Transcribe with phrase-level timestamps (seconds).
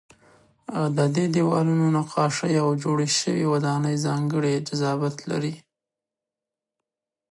[0.97, 5.55] د دې دیوالونو نقاشۍ او جوړې شوې ودانۍ ځانګړی جذابیت لري.